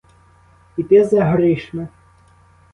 І 0.77 0.83
ти 0.83 1.03
за 1.03 1.23
грішми? 1.23 1.87